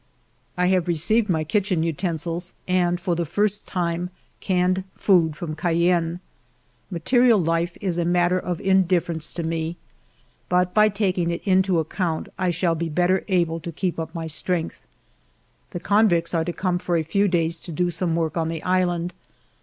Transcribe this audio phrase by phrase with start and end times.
[0.57, 6.21] I have received my kitchen utensils and, for the first time, canned food from Cayenne.
[6.89, 9.77] Material life is a matter of indifference to me,
[10.49, 14.25] but by taking it into account I shall be better able to keep up my
[14.25, 14.79] strength.
[15.69, 18.63] The convicts are to come for a few days to do some work on the
[18.63, 19.13] island.